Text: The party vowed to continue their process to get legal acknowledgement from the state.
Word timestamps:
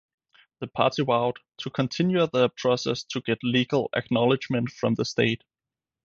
The 0.61 0.65
party 0.67 1.03
vowed 1.03 1.37
to 1.59 1.69
continue 1.69 2.25
their 2.25 2.49
process 2.49 3.03
to 3.03 3.21
get 3.21 3.37
legal 3.43 3.91
acknowledgement 3.93 4.71
from 4.71 4.95
the 4.95 5.05
state. 5.05 5.43